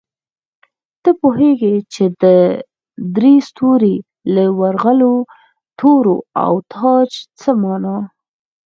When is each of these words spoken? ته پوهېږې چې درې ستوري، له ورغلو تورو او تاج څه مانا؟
ته 1.03 1.09
پوهېږې 1.21 1.75
چې 1.93 2.03
درې 3.15 3.33
ستوري، 3.49 3.95
له 4.33 4.43
ورغلو 4.59 5.13
تورو 5.79 6.17
او 6.43 6.53
تاج 6.73 7.09
څه 7.39 7.49
مانا؟ 7.61 7.97